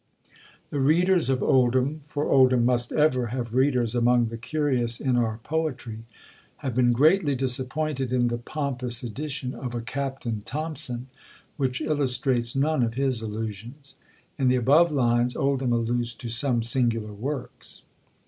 [0.71, 5.37] The readers of Oldham, for Oldham must ever have readers among the curious in our
[5.43, 6.05] poetry,
[6.65, 11.05] have been greatly disappointed in the pompous edition of a Captain Thompson,
[11.55, 13.95] which illustrates none of his allusions.
[14.39, 17.83] In the above lines Oldham alludes to some singular works.